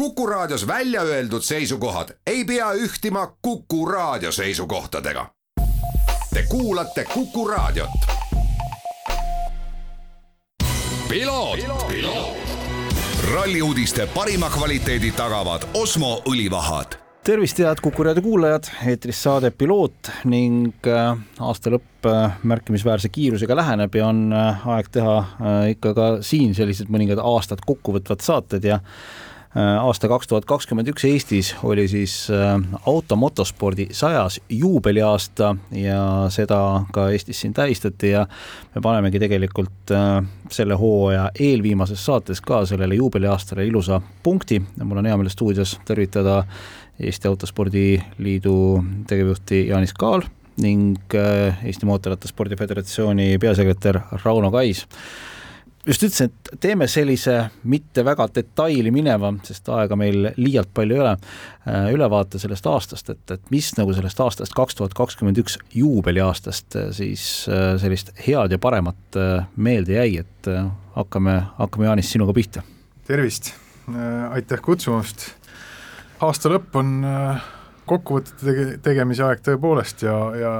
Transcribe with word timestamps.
Kuku 0.00 0.26
Raadios 0.26 0.66
välja 0.66 1.02
öeldud 1.02 1.42
seisukohad 1.42 2.08
ei 2.26 2.44
pea 2.44 2.72
ühtima 2.72 3.36
Kuku 3.42 3.86
Raadio 3.86 4.32
seisukohtadega. 4.32 5.26
Te 6.34 6.42
kuulate 6.48 7.04
Kuku 7.04 7.48
Raadiot. 7.48 7.90
ralli 13.34 13.62
uudiste 13.62 14.06
parima 14.06 14.50
kvaliteedi 14.50 15.12
tagavad 15.12 15.62
Osmo 15.74 16.22
õlivahad 16.28 16.96
tervist, 17.24 17.58
head 17.58 17.78
Kuku 17.82 18.02
raadio 18.02 18.22
kuulajad, 18.22 18.64
eetris 18.86 19.22
saade 19.22 19.50
Piloot 19.50 20.08
ning 20.24 20.86
äh, 20.88 21.18
aasta 21.38 21.70
lõpp 21.70 22.08
äh, 22.08 22.38
märkimisväärse 22.42 23.08
kiirusega 23.12 23.56
läheneb 23.56 23.94
ja 23.94 24.06
on 24.08 24.32
äh, 24.32 24.68
aeg 24.68 24.88
teha 24.88 25.16
ikka 25.68 25.92
ka 25.94 26.06
siin 26.24 26.54
sellised 26.56 26.88
mõningad 26.88 27.20
aastad 27.20 27.60
kokkuvõtvad 27.66 28.24
saated 28.24 28.64
ja 28.64 28.80
aasta 29.54 30.08
kaks 30.08 30.28
tuhat 30.30 30.44
kakskümmend 30.46 30.88
üks 30.92 31.04
Eestis 31.08 31.48
oli 31.66 31.88
siis 31.90 32.28
automotospordi 32.86 33.88
sajas 33.90 34.40
juubeliaasta 34.48 35.54
ja 35.74 36.02
seda 36.30 36.60
ka 36.94 37.08
Eestis 37.10 37.40
siin 37.40 37.54
tähistati 37.54 38.12
ja 38.12 38.26
me 38.74 38.82
panemegi 38.82 39.18
tegelikult 39.18 39.94
selle 40.50 40.78
hooaja 40.78 41.30
eelviimases 41.34 42.04
saates 42.06 42.40
ka 42.40 42.62
sellele 42.66 42.94
juubeliaastale 42.94 43.66
ilusa 43.66 44.00
punkti. 44.22 44.62
mul 44.84 45.02
on 45.02 45.06
hea 45.06 45.16
meel 45.16 45.32
stuudios 45.34 45.80
tervitada 45.84 46.44
Eesti 47.00 47.28
Autospordi 47.28 48.02
Liidu 48.18 48.84
tegevjuhti 49.08 49.66
Jaanis 49.68 49.92
Kaal 49.96 50.22
ning 50.60 50.98
äh, 51.14 51.56
Eesti 51.64 51.86
Mootorrattaspordi 51.86 52.56
Föderatsiooni 52.56 53.38
peasekretär 53.38 54.00
Rauno 54.24 54.50
Kais. 54.50 54.86
Just 55.86 56.04
ütlesin, 56.06 56.30
et 56.30 56.50
teeme 56.60 56.88
sellise 56.90 57.36
mitte 57.64 58.04
väga 58.04 58.28
detaili 58.34 58.92
mineva, 58.94 59.32
sest 59.46 59.68
aega 59.72 59.96
meil 59.98 60.30
liialt 60.36 60.72
palju 60.76 60.96
ei 60.96 61.02
ole, 61.04 61.14
äh, 61.68 61.88
ülevaate 61.94 62.40
sellest 62.42 62.66
aastast, 62.70 63.10
et, 63.14 63.24
et 63.30 63.50
mis 63.54 63.72
nagu 63.78 63.94
sellest 63.96 64.20
aastast 64.20 64.56
kaks 64.56 64.78
tuhat 64.78 64.94
kakskümmend 64.98 65.40
üks 65.42 65.58
juubeliaastast 65.74 66.76
äh, 66.76 66.92
siis 66.96 67.26
sellist 67.80 68.12
head 68.26 68.52
ja 68.52 68.60
paremat 68.60 69.20
meelde 69.56 69.96
jäi, 69.98 70.22
et 70.24 70.52
hakkame, 70.94 71.40
hakkame 71.58 71.88
Jaanis 71.88 72.12
sinuga 72.12 72.36
pihta. 72.36 72.62
tervist, 73.08 73.54
aitäh 74.30 74.60
kutsumast 74.62 75.30
aasta 76.24 76.50
lõpp 76.52 76.76
on 76.80 76.96
äh, 77.06 77.44
kokkuvõtete 77.88 78.44
tege-, 78.44 78.78
tegemise 78.84 79.24
aeg 79.26 79.44
tõepoolest 79.46 80.04
ja, 80.06 80.16
ja 80.36 80.52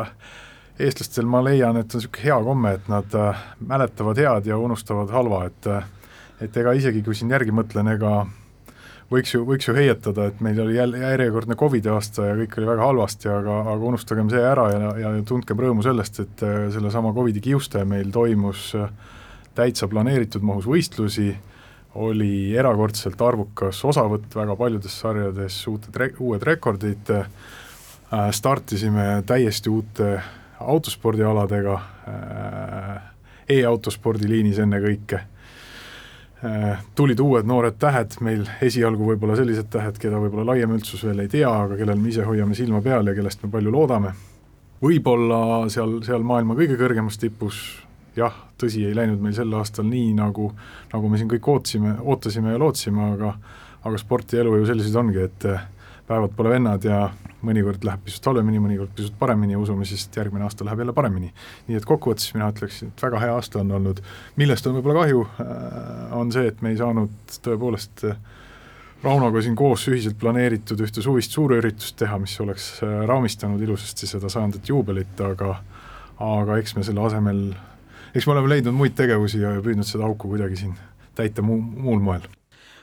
eestlastel 0.86 1.28
ma 1.28 1.42
leian, 1.44 1.76
et 1.80 1.94
on 1.94 2.00
niisugune 2.00 2.24
hea 2.24 2.36
komme, 2.44 2.74
et 2.78 2.90
nad 2.90 3.16
äh, 3.18 3.46
mäletavad 3.66 4.20
head 4.20 4.50
ja 4.50 4.58
unustavad 4.58 5.12
halva, 5.14 5.44
et 5.50 5.70
äh, 5.70 5.88
et 6.40 6.56
ega 6.56 6.72
isegi, 6.72 7.02
kui 7.04 7.16
siin 7.16 7.32
järgi 7.34 7.52
mõtlen, 7.52 7.90
ega 7.92 8.14
võiks 9.12 9.34
ju, 9.34 9.42
võiks 9.44 9.66
ju 9.68 9.74
heietada, 9.76 10.30
et 10.30 10.40
meil 10.40 10.56
oli 10.62 10.78
jälle 10.78 11.02
järjekordne 11.02 11.56
Covidi 11.60 11.90
aasta 11.92 12.30
ja 12.30 12.38
kõik 12.38 12.56
oli 12.56 12.70
väga 12.70 12.86
halvasti, 12.88 13.28
aga, 13.28 13.58
aga 13.74 13.88
unustagem 13.90 14.30
see 14.32 14.40
ära 14.40 14.64
ja, 14.72 14.92
ja 15.02 15.12
tundkem 15.28 15.60
rõõmu 15.60 15.84
sellest, 15.84 16.22
et 16.24 16.44
sellesama 16.72 17.12
Covidi 17.12 17.42
kiuste 17.44 17.84
meil 17.84 18.08
toimus 18.14 18.70
täitsa 19.58 19.88
planeeritud 19.90 20.46
mahus 20.46 20.68
võistlusi 20.70 21.34
oli 21.94 22.56
erakordselt 22.56 23.20
arvukas 23.22 23.80
osavõtt 23.84 24.34
väga 24.34 24.56
paljudes 24.56 24.94
sarjades, 25.02 25.56
uute, 25.68 26.10
uued 26.22 26.44
rekordid, 26.46 27.10
äh, 27.10 28.28
startisime 28.30 29.22
täiesti 29.26 29.70
uute 29.70 30.20
autospordialadega 30.60 31.74
äh,, 32.08 33.02
e-autospordi 33.50 34.28
liinis 34.30 34.60
ennekõike. 34.62 35.20
Äh,, 36.44 36.82
tulid 36.96 37.20
uued 37.20 37.48
noored 37.48 37.78
tähed, 37.80 38.16
meil 38.24 38.46
esialgu 38.62 39.12
võib-olla 39.12 39.36
sellised 39.38 39.70
tähed, 39.72 39.98
keda 40.00 40.20
võib-olla 40.22 40.54
laiem 40.54 40.76
üldsus 40.76 41.04
veel 41.08 41.24
ei 41.24 41.32
tea, 41.32 41.50
aga 41.50 41.78
kellel 41.80 42.00
me 42.00 42.12
ise 42.12 42.26
hoiame 42.26 42.56
silma 42.58 42.82
peal 42.84 43.08
ja 43.10 43.16
kellest 43.16 43.44
me 43.44 43.52
palju 43.52 43.72
loodame, 43.74 44.14
võib-olla 44.82 45.68
seal, 45.72 45.98
seal 46.06 46.24
maailma 46.26 46.56
kõige 46.58 46.78
kõrgemas 46.80 47.20
tipus 47.20 47.60
jah, 48.16 48.34
tõsi, 48.60 48.84
ei 48.88 48.96
läinud 48.96 49.20
meil 49.22 49.34
sel 49.36 49.52
aastal 49.56 49.86
nii, 49.88 50.12
nagu, 50.18 50.50
nagu 50.92 51.10
me 51.10 51.20
siin 51.20 51.30
kõik 51.30 51.48
ootasime, 51.52 51.96
ootasime 52.00 52.54
ja 52.54 52.60
lootsime, 52.60 53.12
aga 53.16 53.34
aga 53.80 53.98
sport 54.00 54.32
ja 54.34 54.42
elu 54.42 54.58
ju 54.58 54.66
sellised 54.68 54.96
ongi, 55.00 55.22
et 55.24 55.46
päevad 56.10 56.34
pole 56.36 56.54
vennad 56.56 56.84
ja 56.84 57.04
mõnikord 57.46 57.84
läheb 57.86 58.02
pisut 58.04 58.26
halvemini, 58.28 58.60
mõnikord 58.62 58.92
pisut 58.96 59.14
paremini 59.18 59.54
ja 59.54 59.60
usume 59.60 59.86
siis, 59.88 60.04
et 60.06 60.18
järgmine 60.20 60.44
aasta 60.44 60.66
läheb 60.66 60.82
jälle 60.82 60.94
paremini. 60.96 61.30
nii 61.68 61.78
et 61.78 61.86
kokkuvõttes 61.88 62.34
mina 62.34 62.50
ütleksin, 62.52 62.90
et 62.90 63.04
väga 63.06 63.22
hea 63.22 63.36
aasta 63.36 63.62
on 63.62 63.70
olnud, 63.78 64.02
millest 64.40 64.66
on 64.66 64.76
võib-olla 64.76 65.04
kahju, 65.04 65.22
eh, 65.44 66.16
on 66.18 66.32
see, 66.34 66.50
et 66.50 66.62
me 66.62 66.74
ei 66.74 66.80
saanud 66.80 67.38
tõepoolest 67.46 68.04
eh, 68.10 68.20
Raunoga 69.00 69.40
siin 69.40 69.54
koos 69.56 69.86
ühiselt 69.88 70.18
planeeritud 70.20 70.80
ühte 70.84 71.00
suvist 71.00 71.32
suurüritust 71.32 71.96
teha, 72.02 72.18
mis 72.20 72.34
oleks 72.44 72.66
raamistanud 73.08 73.62
ilusasti 73.64 74.04
seda 74.10 74.28
sajandat 74.28 74.68
juubelit, 74.68 75.14
aga 75.24 75.54
aga 76.20 76.58
eks 76.60 76.76
me 76.76 76.84
selle 76.84 77.00
asemel 77.06 77.46
eks 78.12 78.26
me 78.26 78.34
oleme 78.34 78.52
leidnud 78.52 78.76
muid 78.76 78.92
tegevusi 78.98 79.40
ja 79.40 79.54
püüdnud 79.64 79.88
seda 79.88 80.04
auku 80.04 80.34
kuidagi 80.34 80.60
siin 80.60 80.76
täita 81.16 81.40
muu, 81.40 81.56
muul 81.62 82.04
moel 82.04 82.28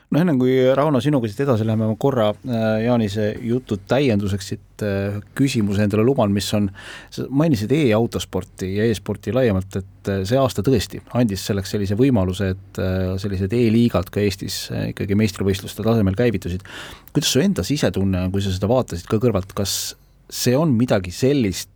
no 0.07 0.21
enne 0.21 0.35
kui 0.39 0.55
Rauno 0.75 1.01
sinuga 1.03 1.27
siit 1.27 1.41
edasi 1.43 1.65
läheme, 1.67 1.89
ma 1.89 1.97
korra 1.99 2.29
äh, 2.31 2.63
Jaanise 2.85 3.27
jutu 3.43 3.79
täienduseks 3.89 4.49
siit 4.53 4.85
äh, 4.85 5.17
küsimuse 5.35 5.83
endale 5.83 6.05
luban, 6.07 6.31
mis 6.35 6.47
on, 6.55 6.69
sa 7.13 7.27
mainisid 7.27 7.73
e-autosporti 7.75 8.71
ja 8.77 8.87
e-sporti 8.87 9.35
laiemalt, 9.35 9.79
et 9.81 10.11
äh, 10.13 10.23
see 10.29 10.39
aasta 10.39 10.63
tõesti 10.65 11.01
andis 11.19 11.43
selleks 11.49 11.75
sellise 11.75 11.99
võimaluse, 11.99 12.53
et 12.55 12.81
sellised 13.21 13.53
e-liigad 13.57 14.11
ka 14.13 14.23
Eestis 14.23 14.67
ikkagi 14.93 15.17
meistrivõistluste 15.19 15.83
tasemel 15.85 16.15
käivitusid. 16.17 16.63
kuidas 17.11 17.33
su 17.33 17.43
enda 17.43 17.65
sisetunne 17.67 18.27
on, 18.27 18.33
kui 18.35 18.43
sa 18.45 18.53
seda 18.55 18.71
vaatasid 18.71 19.09
ka 19.11 19.19
kõrvalt, 19.19 19.51
kas 19.57 19.97
see 20.31 20.55
on 20.55 20.75
midagi 20.75 21.11
sellist, 21.15 21.71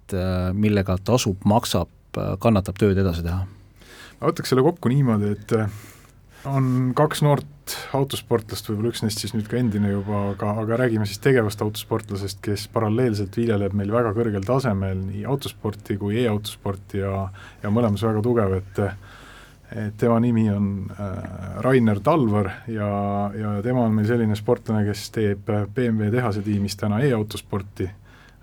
millega 0.55 0.97
tasub, 1.03 1.39
maksab 1.47 1.91
kannatab 2.43 2.79
tööd 2.79 2.99
edasi 2.99 3.27
teha? 3.27 3.43
ma 4.21 4.29
võtaks 4.29 4.51
selle 4.53 4.63
kokku 4.63 4.91
niimoodi, 4.91 5.35
et 5.35 5.53
on 6.45 6.91
kaks 6.97 7.21
noort 7.25 7.75
autosportlast, 7.95 8.67
võib-olla 8.69 8.91
üks 8.91 9.03
neist 9.03 9.21
siis 9.21 9.33
nüüd 9.35 9.47
ka 9.49 9.59
endine 9.59 9.91
juba, 9.93 10.23
aga, 10.33 10.55
aga 10.63 10.79
räägime 10.81 11.05
siis 11.07 11.21
tegevast 11.23 11.61
autosportlasest, 11.63 12.41
kes 12.43 12.67
paralleelselt 12.73 13.37
viljeleb 13.37 13.75
meil 13.77 13.93
väga 13.93 14.13
kõrgel 14.17 14.45
tasemel 14.47 14.99
nii 15.05 15.23
autosporti 15.29 15.97
kui 16.01 16.19
e-autosporti 16.23 17.03
ja 17.03 17.27
ja 17.63 17.73
mõlemas 17.73 18.03
väga 18.05 18.23
tugev, 18.25 18.57
et 18.59 18.85
et 19.71 19.95
tema 19.95 20.17
nimi 20.19 20.49
on 20.51 20.65
äh, 20.91 21.11
Rainer 21.63 22.01
Talvar 22.03 22.49
ja, 22.67 22.89
ja 23.31 23.53
tema 23.63 23.85
on 23.85 23.93
meil 23.95 24.09
selline 24.09 24.35
sportlane, 24.35 24.83
kes 24.89 25.05
teeb 25.15 25.47
BMW 25.47 26.11
tehase 26.11 26.43
tiimis 26.43 26.75
täna 26.75 26.99
e-autosporti 27.07 27.87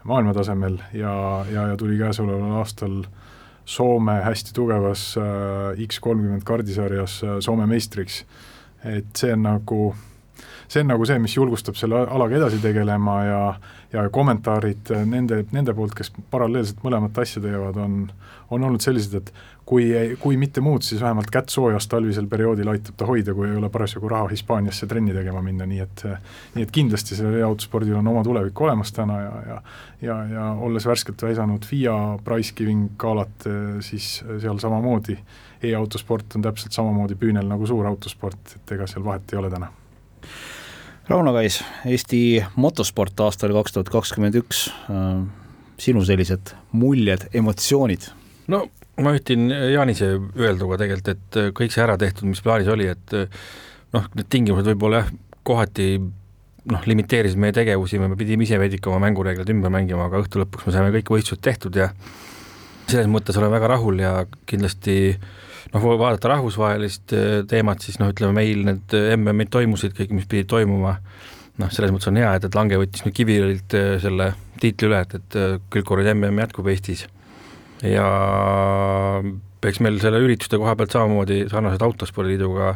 maailmatasemel 0.09 0.79
ja, 0.97 1.13
ja, 1.53 1.67
ja 1.69 1.77
tuli 1.77 1.99
käesoleval 2.01 2.63
aastal 2.63 3.03
äh, 3.03 3.27
Soome 3.69 4.15
hästi 4.25 4.55
tugevas 4.57 5.11
äh, 5.21 5.81
X 5.85 5.99
kolmkümmend 6.01 6.45
kardisarjas 6.49 7.19
äh, 7.23 7.41
Soome 7.45 7.67
meistriks. 7.69 8.23
et 8.85 9.17
see 9.19 9.33
on 9.35 9.43
nagu, 9.43 9.95
see 10.69 10.85
on 10.85 10.93
nagu 10.93 11.07
see, 11.09 11.19
mis 11.23 11.37
julgustab 11.37 11.79
selle 11.81 12.05
alaga 12.07 12.41
edasi 12.41 12.63
tegelema 12.63 13.19
ja 13.25 13.43
ja 13.93 14.09
kommentaarid 14.13 14.91
nende, 15.09 15.45
nende 15.53 15.73
poolt, 15.75 15.95
kes 15.97 16.11
paralleelselt 16.31 16.83
mõlemat 16.85 17.19
asja 17.23 17.41
teevad, 17.41 17.79
on, 17.81 18.03
on 18.53 18.67
olnud 18.69 18.85
sellised, 18.85 19.15
et 19.17 19.31
kui, 19.69 19.87
kui 20.21 20.37
mitte 20.41 20.61
muud, 20.65 20.85
siis 20.85 21.01
vähemalt 21.01 21.31
kätt 21.33 21.49
soojas 21.53 21.89
talvisel 21.89 22.29
perioodil 22.29 22.69
aitab 22.69 22.99
ta 23.01 23.09
hoida, 23.09 23.33
kui 23.37 23.49
ei 23.49 23.57
ole 23.57 23.71
parasjagu 23.73 24.11
raha 24.13 24.29
Hispaaniasse 24.29 24.87
trenni 24.91 25.17
tegema 25.17 25.41
minna, 25.45 25.65
nii 25.69 25.81
et 25.85 26.05
nii 26.57 26.67
et 26.67 26.75
kindlasti 26.75 27.17
sellel 27.17 27.41
e-autospordil 27.41 27.97
on 27.97 28.13
oma 28.13 28.27
tulevik 28.29 28.61
olemas 28.61 28.93
täna 28.93 29.21
ja, 29.23 29.35
ja 29.49 29.59
ja, 30.03 30.21
ja 30.31 30.47
olles 30.69 30.87
värskelt 30.87 31.23
väisanud 31.23 31.65
FIA 31.67 31.97
Pricekeeping 32.25 32.93
galat, 33.01 33.49
siis 33.81 34.19
seal 34.29 34.61
samamoodi 34.63 35.17
e-autosport 35.65 36.37
on 36.37 36.45
täpselt 36.45 36.77
samamoodi 36.77 37.17
püünel 37.19 37.49
nagu 37.49 37.67
suur 37.67 37.89
autosport, 37.89 38.57
et 38.61 38.77
ega 38.77 38.87
seal 38.87 39.05
vahet 39.05 39.33
ei 39.33 39.41
ole 39.41 39.51
täna 39.51 39.73
Rauno 41.09 41.33
Kais, 41.33 41.63
Eesti 41.89 42.43
motosport 42.61 43.21
aastal 43.25 43.55
kaks 43.57 43.73
tuhat 43.73 43.89
kakskümmend 43.93 44.35
üks, 44.43 44.67
äh, 44.93 45.23
sinu 45.81 46.03
sellised 46.05 46.53
muljed, 46.77 47.31
emotsioonid? 47.39 48.11
no 48.53 48.67
ma 49.01 49.15
ühtin 49.17 49.49
Jaanise 49.49 50.11
öelduga 50.19 50.77
tegelikult, 50.83 51.09
et 51.15 51.39
kõik 51.57 51.73
see 51.73 51.85
ära 51.85 51.97
tehtud, 52.01 52.29
mis 52.29 52.43
plaanis 52.45 52.69
oli, 52.73 52.89
et 52.91 53.15
noh, 53.95 54.09
need 54.19 54.29
tingimused 54.33 54.69
võib-olla 54.73 55.05
jah, 55.05 55.11
kohati 55.49 55.89
noh, 55.99 56.87
limiteerisid 56.89 57.41
meie 57.41 57.55
tegevusi, 57.57 58.01
me 58.03 58.17
pidime 58.19 58.45
ise 58.45 58.59
veidike 58.61 58.91
oma 58.91 59.01
mängureegleid 59.07 59.53
ümber 59.55 59.73
mängima, 59.73 60.09
aga 60.09 60.25
õhtu 60.25 60.43
lõpuks 60.43 60.67
me 60.67 60.75
saime 60.75 60.93
kõik 60.97 61.13
võistlused 61.15 61.45
tehtud 61.45 61.79
ja 61.79 61.93
selles 62.89 63.09
mõttes 63.09 63.37
olen 63.39 63.53
väga 63.55 63.71
rahul 63.77 64.01
ja 64.03 64.17
kindlasti 64.49 64.99
äh, 65.13 65.29
noh, 65.73 65.89
vaadata 66.01 66.33
rahvusvahelist 66.35 67.15
äh, 67.17 67.27
teemat, 67.49 67.83
siis 67.85 67.99
noh, 68.01 68.13
ütleme 68.13 68.37
meil 68.41 68.65
need 68.67 68.95
äh, 68.97 69.13
MM-id 69.17 69.53
toimusid 69.55 69.97
kõik, 69.97 70.15
mis 70.17 70.29
pidid 70.31 70.49
toimuma, 70.51 70.97
noh, 71.61 71.75
selles 71.75 71.93
mõttes 71.95 72.11
on 72.11 72.21
hea, 72.21 72.31
et, 72.39 72.49
et 72.49 72.57
Lange 72.59 72.81
võttis 72.81 73.05
nüüd 73.05 73.17
Kiviõlilt 73.19 73.77
äh, 73.79 73.91
selle 74.03 74.33
tiitli 74.63 74.89
üle, 74.91 75.03
et, 75.05 75.19
et 75.19 75.69
Külgkorride 75.73 76.17
MM 76.17 76.45
jätkub 76.47 76.71
Eestis. 76.73 77.07
ja 77.85 78.09
eks 79.69 79.79
meil 79.85 80.01
selle 80.03 80.19
ürituste 80.23 80.59
koha 80.59 80.75
pealt 80.79 80.95
samamoodi 80.95 81.45
sarnaselt 81.51 81.83
Autospordiliiduga 81.87 82.73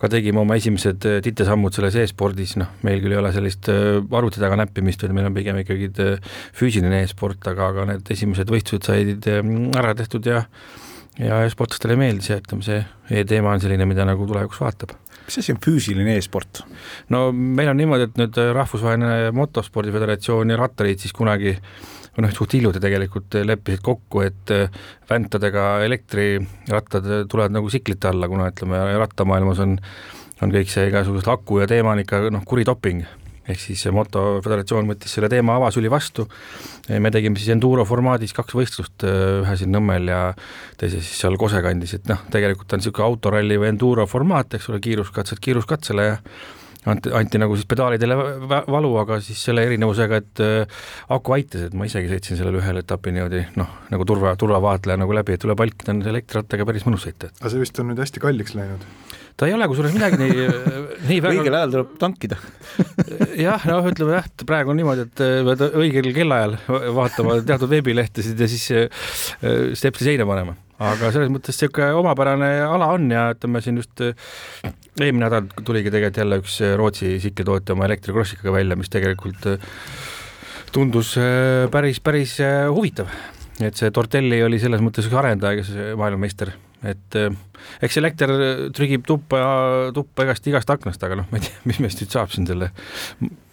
ka 0.00 0.08
tegime 0.08 0.40
oma 0.40 0.56
esimesed 0.56 1.04
titesammud 1.26 1.76
selles 1.76 1.96
e-spordis, 2.00 2.54
noh, 2.56 2.70
meil 2.86 3.02
küll 3.02 3.12
ei 3.12 3.18
ole 3.20 3.34
sellist 3.34 3.68
arvuti 3.68 4.40
taga 4.40 4.56
näppimist, 4.56 5.02
vaid 5.04 5.12
meil 5.12 5.28
on 5.28 5.36
pigem 5.36 5.58
ikkagi 5.60 5.90
füüsiline 6.56 7.02
e-sport, 7.04 7.42
aga, 7.52 7.68
aga 7.74 7.84
need 7.90 8.12
esimesed 8.16 8.48
võistlused 8.48 8.88
said 8.88 9.28
ära 9.76 9.92
tehtud 9.98 10.24
ja 10.30 10.46
ja 11.20 11.44
sportlastele 11.52 11.96
meeldis 12.00 12.30
ja 12.32 12.40
ütleme, 12.40 12.64
see 12.64 12.80
e-teema 13.20 13.54
on 13.54 13.62
selline, 13.62 13.86
mida 13.88 14.06
nagu 14.08 14.26
tulevikus 14.28 14.60
vaatab 14.62 14.96
mis 15.30 15.38
asi 15.38 15.54
on 15.54 15.60
füüsiline 15.62 16.16
e-sport? 16.18 16.64
no 17.14 17.28
meil 17.32 17.70
on 17.70 17.78
niimoodi, 17.78 18.08
et 18.08 18.20
nüüd 18.20 18.40
Rahvusvaheline 18.56 19.30
Motospordi 19.36 19.92
Föderatsioon 19.94 20.50
ja 20.50 20.58
Rattaliit 20.60 21.04
siis 21.04 21.14
kunagi 21.16 21.54
või 22.16 22.24
noh, 22.24 22.32
suht 22.34 22.56
hiljuti 22.56 22.82
tegelikult 22.82 23.38
leppisid 23.46 23.84
kokku, 23.86 24.24
et 24.26 24.50
väntadega 25.10 25.84
elektrirattad 25.86 27.06
tulevad 27.30 27.54
nagu 27.54 27.70
tsiklite 27.70 28.10
alla, 28.10 28.28
kuna 28.30 28.50
ütleme, 28.50 28.82
rattamaailmas 28.98 29.62
on, 29.62 29.76
on 30.42 30.54
kõik 30.54 30.72
see 30.72 30.88
igasugused 30.90 31.30
aku 31.30 31.62
ja 31.62 31.70
teema 31.70 31.94
on 31.94 32.02
ikka 32.02 32.24
noh, 32.34 32.42
kuri 32.48 32.66
doping 32.66 33.06
ehk 33.52 33.62
siis 33.62 33.84
Moto 33.94 34.24
Föderatsioon 34.44 34.88
võttis 34.90 35.16
selle 35.16 35.30
teema 35.32 35.58
avasüli 35.60 35.90
vastu, 35.92 36.26
me 36.90 37.12
tegime 37.14 37.38
siis 37.38 37.52
enduro 37.54 37.84
formaadis 37.88 38.34
kaks 38.36 38.56
võistlust, 38.56 39.06
ühe 39.06 39.56
siin 39.58 39.74
Nõmmel 39.74 40.08
ja 40.10 40.22
teise 40.80 41.02
siis 41.02 41.20
seal 41.24 41.38
Kose 41.40 41.62
kandis, 41.64 41.96
et 41.98 42.08
noh, 42.10 42.24
tegelikult 42.32 42.72
on 42.72 42.82
niisugune 42.82 43.06
autoralli 43.06 43.58
või 43.60 43.72
enduro 43.74 44.06
formaat, 44.10 44.56
eks 44.58 44.70
ole, 44.72 44.80
kiiruskatsed 44.84 45.42
kiiruskatsele 45.42 46.08
ja 46.08 46.16
anti, 46.86 47.12
anti 47.12 47.40
nagu 47.40 47.56
siis 47.56 47.68
pedaalidele 47.68 48.16
valu, 48.48 48.92
aga 49.02 49.20
siis 49.24 49.42
selle 49.44 49.64
erinevusega, 49.68 50.20
et 50.20 50.42
äh, 50.44 50.82
aku 51.12 51.36
aitas, 51.36 51.66
et 51.68 51.76
ma 51.76 51.88
isegi 51.88 52.10
sõitsin 52.12 52.40
sellel 52.40 52.60
ühel 52.60 52.80
etapil 52.80 53.14
niimoodi 53.16 53.44
noh, 53.60 53.70
nagu 53.92 54.06
turva, 54.08 54.34
turvavaatleja 54.40 55.00
nagu 55.00 55.16
läbi, 55.16 55.36
et 55.36 55.46
üle 55.48 55.56
palkide 55.58 55.94
on 55.94 56.02
elektrirattaga 56.14 56.68
päris 56.68 56.86
mõnus 56.88 57.06
sõita. 57.08 57.32
aga 57.40 57.52
see 57.52 57.62
vist 57.62 57.80
on 57.82 57.92
nüüd 57.92 58.00
hästi 58.02 58.22
kalliks 58.24 58.56
läinud? 58.58 58.86
Ta 59.40 59.48
ei 59.48 59.54
ole 59.56 59.66
kusjuures 59.70 59.94
midagi 59.96 60.18
nii, 60.20 60.48
nii 61.08 61.20
väga 61.24 61.40
õigel 61.40 61.54
ajal 61.56 61.70
tuleb 61.74 61.92
tankida. 62.00 62.36
Jah, 63.46 63.62
noh, 63.70 63.86
ütleme 63.88 64.18
jah, 64.18 64.26
praegu 64.44 64.72
on 64.72 64.76
niimoodi, 64.76 65.06
et 65.06 65.22
pead 65.46 65.62
õigel 65.80 66.10
kellaajal 66.12 66.58
vaatama 66.96 67.38
teatud 67.48 67.70
veebilehtesid 67.72 68.40
ja 68.40 68.48
siis 68.50 68.66
stepsi 69.80 70.10
seina 70.10 70.26
panema. 70.28 70.56
Aga 70.80 71.10
selles 71.12 71.28
mõttes 71.32 71.56
niisugune 71.56 71.90
omapärane 72.00 72.50
ala 72.64 72.88
on 72.94 73.10
ja 73.12 73.26
ütleme 73.34 73.60
siin 73.64 73.80
just 73.80 74.00
äh, 74.04 74.14
eelmine 74.96 75.26
nädal 75.26 75.48
tuligi 75.64 75.92
tegelikult 75.92 76.20
jälle 76.22 76.38
üks 76.40 76.56
Rootsi 76.80 77.18
tsikkeltootja 77.18 77.76
oma 77.76 77.88
elektrikrossikaga 77.88 78.54
välja, 78.54 78.78
mis 78.80 78.92
tegelikult 78.92 79.44
tundus 80.72 81.16
päris, 81.72 82.00
päris 82.00 82.38
huvitav. 82.72 83.12
et 83.60 83.76
see 83.76 83.92
Tortelli 83.92 84.40
oli 84.44 84.60
selles 84.62 84.80
mõttes 84.84 85.08
üks 85.08 85.16
arendaja, 85.20 85.60
kes 85.60 85.72
maailmameister, 86.00 86.54
et 86.88 87.20
eks 87.84 88.00
elekter 88.00 88.32
trügib 88.76 89.04
tuppa, 89.08 89.40
tuppa 89.96 90.26
igast, 90.26 90.46
igast 90.48 90.72
aknast, 90.72 91.02
aga 91.04 91.20
noh, 91.20 91.30
ma 91.30 91.40
ei 91.40 91.46
tea, 91.46 91.62
mis 91.68 91.80
meist 91.84 92.02
nüüd 92.02 92.16
saab 92.16 92.32
siin 92.32 92.48
selle 92.48 92.70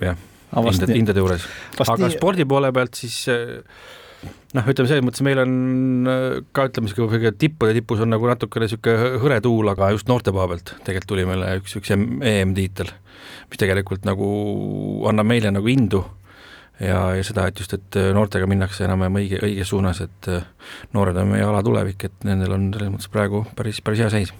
jah, 0.04 0.20
hindade, 0.56 0.96
hindade 0.96 1.24
juures. 1.24 1.48
aga 1.84 2.02
nii... 2.06 2.18
spordi 2.18 2.48
poole 2.48 2.72
pealt 2.76 3.00
siis 3.00 3.26
noh, 3.28 4.64
ütleme 4.64 4.90
selles 4.90 5.06
mõttes 5.06 5.24
meil 5.26 5.42
on 5.44 6.12
ka 6.56 6.68
ütleme, 6.70 6.90
niisugune 6.90 7.34
tippude 7.40 7.76
tipus 7.78 8.04
on 8.04 8.14
nagu 8.14 8.30
natukene 8.30 8.68
niisugune 8.68 9.18
hõre 9.24 9.42
tuul, 9.44 9.74
aga 9.74 9.92
just 9.96 10.10
noorte 10.10 10.34
koha 10.36 10.48
pealt 10.54 10.76
tegelikult 10.88 11.12
tuli 11.12 11.28
meile 11.28 11.52
üks, 11.60 11.76
üks 11.80 11.94
EM-tiitel, 11.94 12.94
mis 13.52 13.62
tegelikult 13.62 14.08
nagu 14.08 14.30
annab 15.10 15.30
meile 15.30 15.52
nagu 15.54 15.72
indu 15.72 16.06
ja, 16.80 17.00
ja 17.18 17.24
seda, 17.26 17.48
et 17.48 17.60
just, 17.60 17.74
et 17.74 18.00
noortega 18.14 18.50
minnakse 18.50 18.86
enam-vähem 18.88 19.22
õige, 19.22 19.44
õiges 19.48 19.74
suunas, 19.74 20.02
et 20.06 20.32
noored 20.94 21.18
on 21.18 21.32
meie 21.34 21.46
ala 21.46 21.64
tulevik, 21.66 22.10
et 22.10 22.28
nendel 22.28 22.58
on 22.58 22.70
selles 22.74 22.94
mõttes 22.94 23.14
praegu 23.14 23.46
päris, 23.56 23.82
päris 23.82 24.06
hea 24.06 24.12
seis 24.14 24.34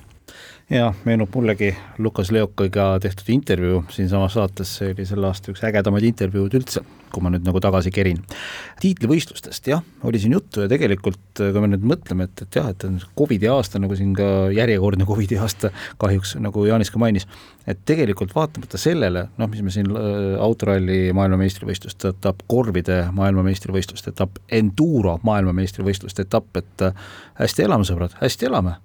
ja 0.70 0.94
meenub 1.06 1.32
mullegi 1.36 1.72
Lukas 1.98 2.32
Leokiga 2.32 2.98
tehtud 3.00 3.30
intervjuu 3.32 3.84
siinsamas 3.90 4.34
saates, 4.36 4.74
see 4.80 4.92
oli 4.92 5.06
selle 5.08 5.28
aasta 5.30 5.52
üks 5.54 5.64
ägedamaid 5.64 6.04
intervjuud 6.10 6.58
üldse, 6.60 6.82
kui 7.14 7.24
ma 7.24 7.32
nüüd 7.32 7.46
nagu 7.48 7.62
tagasi 7.64 7.92
kerin. 7.96 8.20
tiitlivõistlustest 8.84 9.70
jah, 9.72 9.84
oli 10.04 10.20
siin 10.20 10.36
juttu 10.36 10.66
ja 10.66 10.68
tegelikult 10.72 11.40
kui 11.40 11.64
me 11.64 11.70
nüüd 11.72 11.86
mõtleme, 11.88 12.28
et, 12.28 12.44
et 12.44 12.58
jah, 12.60 12.68
et 12.74 12.84
on 12.84 12.98
Covidi 13.18 13.48
aasta, 13.52 13.80
nagu 13.80 13.96
siin 13.96 14.12
ka 14.18 14.50
järjekordne 14.56 15.08
Covidi 15.08 15.38
aasta 15.40 15.72
kahjuks, 16.02 16.36
nagu 16.44 16.66
Jaanis 16.68 16.92
ka 16.92 17.00
mainis, 17.00 17.28
et 17.68 17.80
tegelikult 17.88 18.36
vaatamata 18.36 18.80
sellele, 18.82 19.28
noh, 19.40 19.52
mis 19.52 19.64
me 19.64 19.72
siin 19.72 19.88
äh, 19.94 20.36
autoralli 20.44 21.14
maailmameistrivõistlust 21.16 22.10
etapp, 22.12 22.44
korvide 22.52 23.06
maailmameistrivõistlust 23.16 24.12
etapp, 24.12 24.44
enduro 24.52 25.16
maailmameistrivõistluste 25.24 26.28
etapp, 26.28 26.60
et 26.60 26.90
äh, 26.90 27.08
hästi 27.40 27.70
elame, 27.70 27.88
sõbrad, 27.88 28.20
hästi 28.20 28.52
elame 28.52 28.76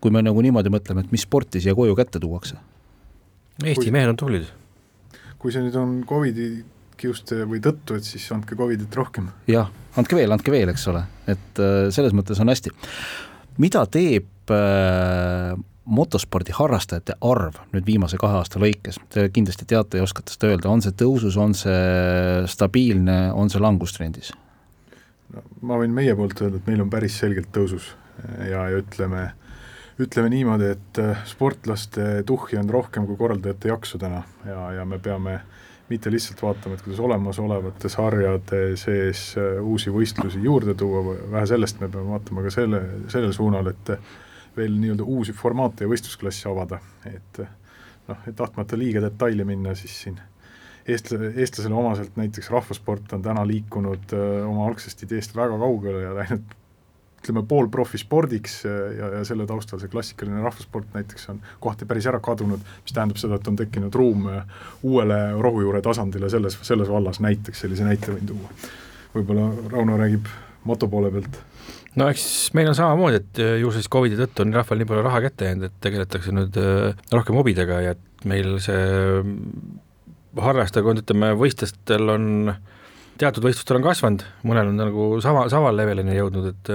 kui 0.00 0.14
me 0.14 0.22
nagu 0.22 0.42
niimoodi 0.44 0.72
mõtleme, 0.72 1.04
et 1.04 1.14
mis 1.14 1.24
sporti 1.26 1.62
siia 1.62 1.74
koju 1.76 1.96
kätte 1.98 2.20
tuuakse? 2.22 2.58
Eesti 3.64 3.90
mehed 3.94 4.12
on 4.12 4.18
tublid. 4.18 4.50
kui 5.38 5.52
see 5.54 5.62
nüüd 5.62 5.76
on 5.78 6.02
Covidi 6.06 6.48
kiuste 6.98 7.44
või 7.46 7.60
tõttu, 7.62 7.94
et 7.98 8.06
siis 8.06 8.26
andke 8.34 8.56
Covidit 8.58 8.94
rohkem. 8.94 9.30
jah, 9.50 9.70
andke 9.98 10.18
veel, 10.18 10.34
andke 10.34 10.54
veel, 10.54 10.70
eks 10.72 10.86
ole, 10.90 11.04
et 11.30 11.62
äh, 11.62 11.88
selles 11.94 12.14
mõttes 12.14 12.40
on 12.42 12.50
hästi. 12.50 12.74
mida 13.58 13.84
teeb 13.86 14.54
äh, 14.54 15.54
motospordi 15.88 16.52
harrastajate 16.52 17.16
arv 17.24 17.62
nüüd 17.72 17.86
viimase 17.86 18.18
kahe 18.20 18.38
aasta 18.38 18.60
lõikes, 18.60 19.00
te 19.08 19.28
kindlasti 19.34 19.66
teate 19.66 19.98
ja 19.98 20.06
oskate 20.06 20.34
seda 20.34 20.52
öelda, 20.52 20.68
on 20.70 20.82
see 20.84 20.92
tõusus, 20.92 21.38
on 21.40 21.54
see 21.56 22.44
stabiilne, 22.46 23.32
on 23.34 23.50
see 23.50 23.62
langustrendis? 23.62 24.32
no 25.34 25.42
ma 25.62 25.78
võin 25.80 25.94
meie 25.94 26.14
poolt 26.18 26.38
öelda, 26.42 26.62
et 26.62 26.70
meil 26.70 26.82
on 26.82 26.90
päris 26.90 27.18
selgelt 27.18 27.50
tõusus 27.54 27.92
ja, 28.42 28.68
ja 28.70 28.82
ütleme 28.82 29.26
äh, 29.26 29.47
ütleme 29.98 30.30
niimoodi, 30.32 30.72
et 30.76 31.00
äh, 31.02 31.24
sportlaste 31.26 32.22
tuhhi 32.26 32.58
on 32.60 32.70
rohkem 32.70 33.06
kui 33.08 33.18
korraldajate 33.18 33.72
jaksu 33.72 33.98
täna 33.98 34.22
ja, 34.46 34.60
ja 34.78 34.84
me 34.86 35.00
peame 35.02 35.40
mitte 35.88 36.12
lihtsalt 36.12 36.42
vaatama, 36.44 36.76
et 36.76 36.84
kuidas 36.84 37.00
olemasolevate 37.00 37.90
sarjade 37.92 38.62
sees 38.80 39.32
äh, 39.40 39.58
uusi 39.64 39.92
võistlusi 39.94 40.42
juurde 40.44 40.76
tuua, 40.78 41.02
vähe 41.32 41.46
sellest, 41.50 41.80
me 41.82 41.90
peame 41.92 42.14
vaatama 42.14 42.46
ka 42.46 42.54
selle, 42.54 42.82
sellel 43.08 43.34
suunal, 43.36 43.72
et 43.72 43.94
veel 44.56 44.74
nii-öelda 44.78 45.06
uusi 45.06 45.34
formaate 45.36 45.86
ja 45.86 45.90
võistlusklasse 45.90 46.48
avada, 46.50 46.80
et 47.08 47.42
noh, 48.08 48.26
et 48.26 48.36
tahtmata 48.36 48.78
liiga 48.78 49.02
detaili 49.04 49.46
minna, 49.46 49.74
siis 49.78 49.94
siin 50.04 50.18
eestlase, 50.88 51.32
eestlasele 51.36 51.74
omaselt 51.74 52.16
näiteks 52.16 52.50
rahvasport 52.50 53.12
on 53.12 53.22
täna 53.22 53.44
liikunud 53.46 54.14
öö, 54.16 54.44
oma 54.46 54.66
algsest 54.68 55.02
ideest 55.04 55.36
väga 55.36 55.58
kaugele 55.60 56.02
ja 56.02 56.14
läinud 56.16 56.54
ütleme, 57.18 57.42
poolprofispordiks 57.48 58.60
ja, 58.64 59.10
ja 59.18 59.22
selle 59.26 59.46
taustal 59.48 59.80
see 59.82 59.90
klassikaline 59.92 60.42
rahvasport 60.44 60.94
näiteks 60.94 61.28
on 61.32 61.40
kohati 61.60 61.88
päris 61.88 62.06
ära 62.10 62.20
kadunud, 62.24 62.62
mis 62.84 62.94
tähendab 62.94 63.20
seda, 63.20 63.38
et 63.38 63.50
on 63.50 63.58
tekkinud 63.58 63.94
ruum 63.98 64.28
uuele 64.86 65.18
rohujuure 65.38 65.82
tasandile 65.84 66.30
selles, 66.30 66.58
selles 66.66 66.90
vallas 66.92 67.20
näiteks, 67.24 67.64
sellise 67.64 67.86
näite 67.88 68.14
võin 68.14 68.30
tuua. 68.30 68.54
võib-olla 69.16 69.50
Rauno 69.72 69.98
räägib 69.98 70.30
moto 70.68 70.88
poole 70.88 71.10
pealt 71.14 71.40
no 71.98 72.08
eks 72.12 72.24
meil 72.54 72.70
on 72.70 72.78
samamoodi, 72.78 73.22
et 73.22 73.42
ju 73.62 73.72
siis 73.74 73.90
Covidi 73.90 74.18
tõttu 74.18 74.44
on 74.44 74.54
rahval 74.54 74.78
nii 74.80 74.88
palju 74.90 75.06
raha 75.06 75.22
kätte 75.26 75.48
jäänud, 75.48 75.68
et 75.68 75.78
tegeletakse 75.84 76.34
nüüd 76.34 76.58
äh, 76.62 77.06
rohkem 77.14 77.38
hobidega 77.38 77.82
ja 77.82 77.96
et 77.96 78.26
meil 78.28 78.58
see 78.62 79.24
harrastajakond, 80.38 81.02
ütleme, 81.02 81.32
võistlustel 81.38 82.12
on 82.14 82.52
äh, 82.52 82.58
teatud 83.20 83.44
võistlustel 83.44 83.78
on 83.78 83.86
kasvanud, 83.86 84.26
mõnel 84.48 84.70
on 84.72 84.78
nagu 84.80 85.08
sama, 85.24 85.46
samal 85.52 85.76
levelini 85.78 86.18
jõudnud, 86.18 86.52
et 86.52 86.72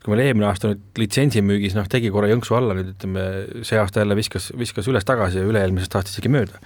et 0.00 0.06
kui 0.06 0.14
meil 0.14 0.22
eelmine 0.24 0.46
aasta 0.48 0.70
nüüd 0.70 0.96
litsensimüügis 0.96 1.74
noh, 1.76 1.88
tegi 1.92 2.08
korra 2.12 2.30
jõnksu 2.30 2.54
alla, 2.56 2.72
nüüd 2.78 2.94
ütleme, 2.94 3.24
see 3.68 3.76
aasta 3.76 4.00
jälle 4.00 4.16
viskas, 4.16 4.46
viskas 4.56 4.88
üles-tagasi 4.88 5.42
ja 5.42 5.48
üle-eelmisest 5.48 5.96
aastast 5.98 6.16
isegi 6.16 6.32
mööda. 6.32 6.56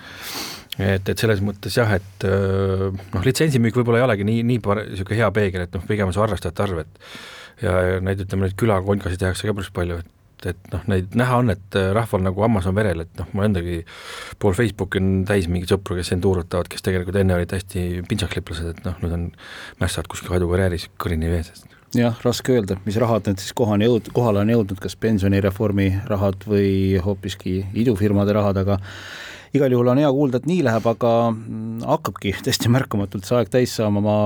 et, 0.79 1.09
et 1.09 1.19
selles 1.19 1.43
mõttes 1.43 1.75
jah, 1.75 1.91
et 1.99 2.27
noh, 2.29 3.27
litsensimüük 3.27 3.81
võib-olla 3.81 4.05
ei 4.05 4.07
olegi 4.07 4.29
nii, 4.29 4.45
nii 4.53 4.63
par-, 4.63 4.85
niisugune 4.87 5.19
hea 5.19 5.31
peegel, 5.35 5.67
et 5.67 5.75
noh, 5.75 5.83
pigem 5.89 6.11
on 6.11 6.15
see 6.15 6.23
harrastajate 6.23 6.67
arv, 6.69 6.85
et 6.85 7.11
ja, 7.65 7.75
ja 7.75 7.99
neid, 8.07 8.23
ütleme, 8.23 8.47
neid 8.47 8.59
külakonkasid 8.61 9.23
tehakse 9.25 9.51
ka 9.51 9.57
päris 9.59 9.75
palju, 9.75 9.99
et 10.05 10.14
et, 10.51 10.59
et 10.59 10.73
noh, 10.75 10.83
neid 10.91 11.15
näha 11.19 11.41
on, 11.43 11.53
et 11.55 11.79
äh, 11.79 11.91
rahval 11.97 12.25
nagu 12.25 12.45
hammas 12.45 12.69
on 12.71 12.77
verel, 12.77 13.05
et 13.05 13.21
noh, 13.21 13.29
mul 13.37 13.49
endagi 13.49 13.81
pool 14.43 14.57
Facebooki 14.57 15.03
on 15.03 15.13
täis 15.29 15.49
mingeid 15.51 15.75
sõpru, 15.75 15.99
kes 15.99 16.15
enduurot 16.17 16.51
tahavad, 16.51 16.71
kes 16.73 16.85
tegelikult 16.87 17.21
enne 17.21 17.37
olid 17.39 17.55
hästi 17.57 18.05
pintsaklipplased, 18.11 18.73
et 18.75 18.89
noh, 18.89 18.99
nüüd 19.03 19.17
on 19.17 19.29
mässad 19.83 20.11
kuskil 20.11 20.35
kadukarjääris 20.35 20.89
kõrini 21.01 21.33
vees. 21.33 21.53
jah, 21.95 22.17
raske 22.27 22.57
öelda, 22.57 22.79
mis 22.87 22.99
rahad 22.99 23.29
need 23.31 23.43
siis 23.43 23.55
kohani 23.57 23.87
jõud-, 23.89 24.11
kohale 24.17 24.43
on 24.43 24.51
jõudnud, 24.55 24.81
kas 24.83 24.97
pensionireformi 24.99 25.91
rahad 26.11 26.49
või 26.49 26.99
hoopiski 27.05 27.61
idufirmade 27.85 28.35
rahad, 28.35 28.59
aga 28.65 28.81
igal 29.55 29.71
juhul 29.71 29.91
on 29.93 30.01
hea 30.03 30.11
kuulda, 30.11 30.41
et 30.41 30.49
nii 30.51 30.63
läheb, 30.67 30.87
aga 30.91 31.11
mm, 31.31 31.85
hakkabki 31.87 32.33
tõesti 32.43 32.71
märkamatult 32.75 33.27
see 33.29 33.37
aeg 33.39 33.53
täis 33.53 33.75
saama, 33.79 34.03
ma 34.03 34.17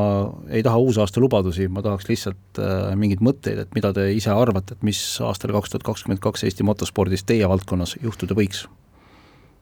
ei 0.49 0.63
taha 0.65 0.81
uusaasta 0.81 1.21
lubadusi, 1.21 1.69
ma 1.73 1.85
tahaks 1.85 2.09
lihtsalt 2.09 2.61
äh, 2.63 2.95
mingeid 2.99 3.25
mõtteid, 3.25 3.61
et 3.65 3.77
mida 3.77 3.93
te 3.97 4.09
ise 4.17 4.33
arvate, 4.33 4.79
et 4.79 4.87
mis 4.89 5.01
aastal 5.25 5.53
kaks 5.57 5.75
tuhat 5.75 5.85
kakskümmend 5.91 6.25
kaks 6.25 6.47
Eesti 6.49 6.65
motospordis 6.65 7.27
teie 7.29 7.49
valdkonnas 7.51 7.99
juhtuda 8.03 8.39
võiks? 8.39 8.67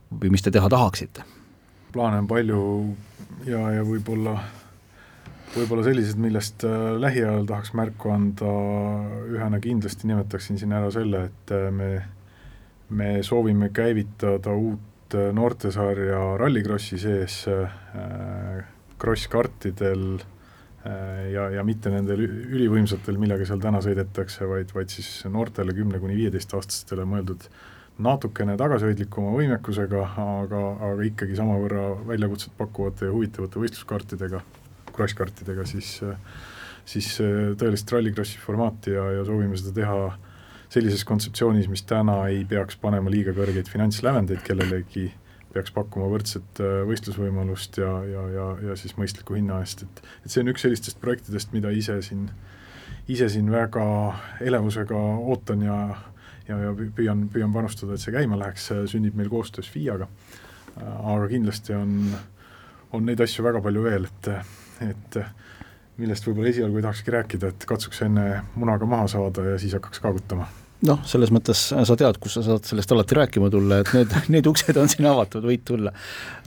või 0.07 0.31
mis 0.31 0.45
te 0.47 0.53
teha 0.55 0.71
tahaksite? 0.71 1.27
plaane 1.91 2.21
on 2.23 2.31
palju 2.31 2.61
ja, 3.49 3.59
ja 3.75 3.83
võib-olla 3.83 4.37
võib-olla 5.57 5.83
sellised, 5.87 6.19
millest 6.21 6.63
lähiajal 7.01 7.47
tahaks 7.49 7.73
märku 7.75 8.13
anda, 8.15 8.51
ühena 9.33 9.59
kindlasti 9.63 10.07
nimetaksin 10.07 10.61
siin 10.61 10.75
ära 10.77 10.93
selle, 10.95 11.25
et 11.31 11.55
me, 11.75 11.89
me 12.95 13.17
soovime 13.27 13.73
käivitada 13.75 14.55
uut 14.55 14.93
noortesarja 15.15 16.19
Rallycrossi 16.41 16.99
sees 16.99 17.45
äh, 17.51 18.65
krosskartidel 18.99 20.05
äh, 20.17 21.31
ja, 21.33 21.47
ja 21.55 21.65
mitte 21.67 21.93
nendel 21.93 22.25
ülivõimsatel, 22.27 23.21
millega 23.21 23.47
seal 23.49 23.63
täna 23.63 23.83
sõidetakse, 23.85 24.49
vaid, 24.51 24.75
vaid 24.75 24.93
siis 24.93 25.11
noortele 25.31 25.77
kümne 25.77 26.01
kuni 26.03 26.19
viieteistaastastele 26.19 27.07
mõeldud 27.09 27.49
natukene 28.03 28.59
tagasihoidlikuma 28.61 29.33
võimekusega, 29.39 30.03
aga, 30.21 30.63
aga 30.91 31.07
ikkagi 31.09 31.39
samavõrra 31.39 31.89
väljakutset 32.09 32.53
pakkuvate 32.59 33.09
ja 33.09 33.15
huvitavate 33.15 33.63
võistluskaartidega, 33.63 34.43
krosskartidega, 34.93 35.65
siis 35.69 35.97
siis 36.87 37.17
tõelist 37.59 37.91
rallikrossi 37.91 38.39
formaati 38.39 38.93
ja, 38.95 39.09
ja 39.17 39.25
soovime 39.27 39.59
seda 39.59 39.73
teha 39.75 39.97
sellises 40.69 41.05
kontseptsioonis, 41.07 41.69
mis 41.69 41.85
täna 41.87 42.25
ei 42.31 42.45
peaks 42.49 42.77
panema 42.81 43.11
liiga 43.13 43.35
kõrgeid 43.37 43.71
finantslävendeid 43.71 44.43
kellelegi 44.47 45.07
äh, 45.07 45.15
peaks 45.57 45.73
pakkuma 45.75 46.09
võrdset 46.13 46.61
äh, 46.61 46.83
võistlusvõimalust 46.89 47.81
ja, 47.81 47.91
ja, 48.11 48.25
ja, 48.35 48.47
ja 48.71 48.77
siis 48.79 48.97
mõistliku 49.01 49.39
hinna 49.39 49.61
eest, 49.65 49.87
et 49.87 50.03
et 50.25 50.33
see 50.33 50.43
on 50.45 50.53
üks 50.53 50.67
sellistest 50.67 51.01
projektidest, 51.03 51.55
mida 51.57 51.73
ise 51.73 51.97
siin, 52.05 52.29
ise 53.13 53.31
siin 53.33 53.49
väga 53.53 53.87
elevusega 54.45 55.01
ootan 55.33 55.65
ja 55.65 55.79
ja, 56.47 56.59
ja 56.63 56.75
püüan, 56.77 57.27
püüan 57.33 57.55
panustada, 57.55 57.97
et 57.97 58.05
see 58.05 58.15
käima 58.15 58.39
läheks, 58.39 58.69
sünnib 58.93 59.17
meil 59.19 59.31
koostöös 59.33 59.67
FIA-ga, 59.73 60.07
aga 60.79 61.25
kindlasti 61.33 61.75
on, 61.75 61.97
on 62.95 63.09
neid 63.09 63.23
asju 63.25 63.43
väga 63.43 63.63
palju 63.65 63.83
veel, 63.83 64.07
et, 64.07 64.29
et 64.87 65.19
millest 66.01 66.29
võib-olla 66.29 66.53
esialgu 66.53 66.81
ei 66.81 66.87
tahakski 66.87 67.15
rääkida, 67.15 67.51
et 67.53 67.67
katsuks 67.69 68.03
enne 68.07 68.27
munaga 68.55 68.89
maha 68.89 69.09
saada 69.11 69.53
ja 69.53 69.59
siis 69.61 69.77
hakkaks 69.79 70.03
kaagutama 70.05 70.49
noh, 70.87 71.05
selles 71.09 71.33
mõttes 71.33 71.69
sa 71.73 71.97
tead, 71.99 72.19
kus 72.23 72.37
sa 72.37 72.43
saad 72.45 72.67
sellest 72.69 72.93
alati 72.93 73.17
rääkima 73.17 73.49
tulla, 73.53 73.81
et 73.83 73.93
need, 73.97 74.17
need 74.35 74.51
uksed 74.51 74.77
on 74.81 74.91
siin 74.93 75.09
avatud, 75.09 75.47
võid 75.47 75.65
tulla. 75.67 75.95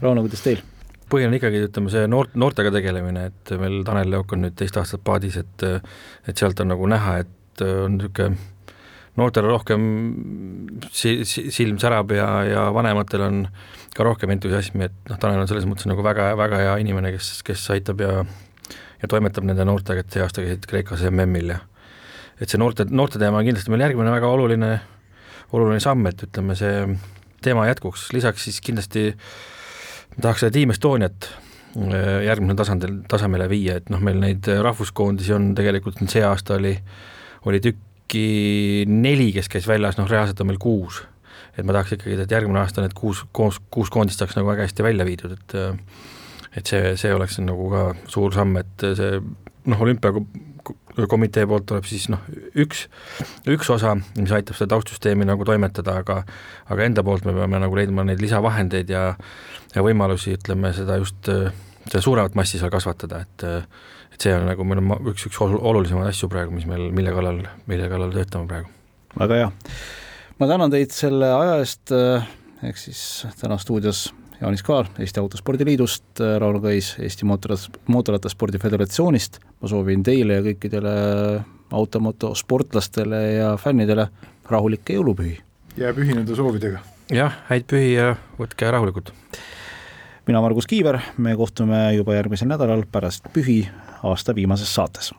Rauno, 0.02 0.26
kuidas 0.26 0.44
teil? 0.46 0.62
põhiline 1.10 1.40
ikkagi, 1.40 1.64
ütleme, 1.66 1.90
see 1.90 2.06
noort, 2.06 2.36
noortega 2.38 2.70
tegelemine, 2.70 3.24
et 3.32 3.50
meil 3.58 3.80
Tanel 3.82 4.12
Leok 4.12 4.36
on 4.36 4.44
nüüd 4.44 4.54
teist 4.54 4.76
aastat 4.78 5.02
paadis, 5.02 5.40
et 5.40 5.64
et 5.66 6.38
sealt 6.38 6.60
on 6.62 6.70
nagu 6.70 6.86
näha, 6.86 7.16
et 7.24 7.64
on 7.66 7.96
niisugune 7.96 8.38
noortel 9.18 9.48
rohkem 9.48 9.82
si-, 10.94 11.24
si-, 11.26 11.48
silm 11.50 11.80
särab 11.82 12.14
ja, 12.14 12.28
ja 12.46 12.68
vanematel 12.74 13.24
on 13.26 13.40
ka 13.96 14.06
rohkem 14.06 14.30
entusiasmi, 14.36 14.86
et 14.86 15.10
noh, 15.10 15.18
Tanel 15.18 15.42
on 15.42 15.50
selles 15.50 15.66
mõttes 15.68 15.90
nagu 15.90 16.04
väga, 16.06 16.30
väga 16.38 16.62
hea 16.62 16.78
inimene, 16.84 17.10
kes, 17.16 17.40
kes 17.46 17.66
aitab 17.74 18.06
ja 18.06 18.12
ja 19.02 19.08
toimetab 19.08 19.46
nende 19.48 19.64
noortega, 19.64 20.04
et 20.04 20.14
see 20.14 20.22
aasta 20.24 20.44
käisid 20.44 20.66
Kreekas 20.68 21.04
MM-il 21.10 21.54
ja 21.54 21.60
et 22.40 22.48
see 22.48 22.60
noorte, 22.60 22.86
noorte 22.88 23.20
teema 23.20 23.40
on 23.40 23.46
kindlasti 23.48 23.72
meil 23.72 23.84
järgmine 23.84 24.12
väga 24.14 24.30
oluline, 24.32 24.70
oluline 25.56 25.80
samm, 25.82 26.08
et 26.08 26.24
ütleme, 26.24 26.56
see 26.58 26.86
teema 27.44 27.66
jätkuks, 27.68 28.10
lisaks 28.16 28.46
siis 28.48 28.60
kindlasti 28.64 29.10
tahaks 30.20 30.44
seda 30.44 30.54
Team 30.56 30.72
Estoniat 30.74 31.28
äh, 31.28 32.22
järgmisel 32.26 32.58
tasandil, 32.58 32.98
tasemele 33.10 33.48
viia, 33.52 33.78
et 33.80 33.92
noh, 33.92 34.02
meil 34.04 34.20
neid 34.22 34.48
rahvuskoondisi 34.64 35.36
on 35.36 35.52
tegelikult 35.58 36.00
see 36.08 36.24
aasta 36.26 36.56
oli, 36.56 36.74
oli 37.48 37.60
tükki 37.64 38.86
neli, 38.88 39.30
kes 39.36 39.52
käis 39.52 39.68
väljas, 39.68 40.00
noh 40.00 40.08
reaalselt 40.10 40.40
on 40.40 40.50
meil 40.52 40.60
kuus. 40.60 41.04
et 41.58 41.66
ma 41.66 41.74
tahaks 41.76 41.92
ikkagi, 41.96 42.16
et 42.22 42.30
järgmine 42.30 42.60
aasta 42.62 42.80
need 42.80 42.94
kuus, 42.96 43.24
kuus, 43.36 43.58
kuus 43.74 43.90
koondist 43.92 44.20
saaks 44.22 44.36
nagu 44.38 44.48
väga 44.48 44.64
hästi 44.64 44.84
välja 44.86 45.04
viidud, 45.04 45.34
et 45.36 45.56
et 46.56 46.66
see, 46.66 46.94
see 47.00 47.12
oleks 47.14 47.38
nagu 47.44 47.68
ka 47.72 47.84
suur 48.10 48.34
samm, 48.34 48.56
et 48.60 48.86
see 48.98 49.20
noh, 49.70 49.82
olümpia 49.84 50.12
komitee 51.10 51.46
poolt 51.48 51.66
tuleb 51.70 51.86
siis 51.88 52.08
noh, 52.12 52.22
üks, 52.58 52.84
üks 53.50 53.70
osa, 53.72 53.94
mis 54.16 54.32
aitab 54.34 54.58
seda 54.58 54.74
taustsüsteemi 54.74 55.26
nagu 55.28 55.46
toimetada, 55.46 56.00
aga 56.02 56.20
aga 56.70 56.86
enda 56.86 57.04
poolt 57.06 57.26
me 57.28 57.34
peame 57.36 57.60
nagu 57.62 57.78
leidma 57.78 58.04
neid 58.06 58.22
lisavahendeid 58.22 58.90
ja 58.90 59.04
ja 59.74 59.84
võimalusi, 59.86 60.34
ütleme, 60.34 60.72
seda 60.74 60.98
just, 60.98 61.30
seda 61.86 62.02
suuremat 62.02 62.36
massi 62.38 62.58
seal 62.58 62.72
kasvatada, 62.72 63.22
et 63.22 63.46
et 64.10 64.26
see 64.26 64.34
on 64.34 64.48
nagu 64.50 64.66
meil 64.66 64.82
on 64.82 65.10
üks, 65.12 65.28
üks 65.30 65.38
olulisemaid 65.40 66.10
asju 66.10 66.28
praegu, 66.32 66.54
mis 66.54 66.66
meil, 66.68 66.88
mille 66.94 67.14
kallal, 67.14 67.44
mille 67.70 67.88
kallal 67.92 68.14
töötame 68.14 68.50
praegu. 68.50 68.72
väga 69.18 69.42
hea. 69.42 69.50
ma 70.38 70.50
tänan 70.50 70.74
teid 70.74 70.94
selle 70.96 71.30
aja 71.36 71.60
eest, 71.62 71.94
ehk 72.66 72.80
siis 72.80 73.04
täna 73.40 73.58
stuudios 73.62 74.08
Jaanis 74.40 74.62
Kaar 74.62 74.86
Eesti 74.98 75.20
Autospordi 75.20 75.64
Liidust, 75.68 76.20
Rauno 76.38 76.62
Kõis 76.64 76.94
Eesti 77.02 77.26
mootorrat-, 77.28 77.76
mootorrattaspordi 77.92 78.58
föderatsioonist, 78.62 79.38
ma 79.60 79.68
soovin 79.68 80.04
teile 80.06 80.38
ja 80.38 80.44
kõikidele 80.46 80.94
automoto 81.76 82.32
sportlastele 82.34 83.20
ja 83.36 83.52
fännidele 83.60 84.08
rahulikke 84.50 84.96
jõulupühi! 84.96 85.36
jääb 85.76 86.00
ühineda 86.00 86.36
soovidega! 86.36 86.80
jah, 87.12 87.36
häid 87.50 87.68
pühi 87.68 87.94
ja 87.94 88.14
võtke 88.40 88.70
rahulikult! 88.72 89.12
mina, 90.26 90.40
Margus 90.40 90.66
Kiiver, 90.70 91.02
me 91.18 91.36
kohtume 91.36 91.90
juba 91.98 92.16
järgmisel 92.16 92.48
nädalal 92.48 92.86
pärast 92.92 93.28
pühi 93.34 93.62
aasta 94.02 94.34
viimases 94.34 94.72
saates. 94.74 95.12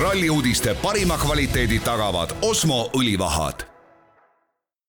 ralli 0.00 0.30
uudiste 0.30 0.74
parima 0.82 1.18
kvaliteedi 1.20 1.84
tagavad 1.84 2.32
Osmo 2.42 2.88
õlivahad 2.96 3.69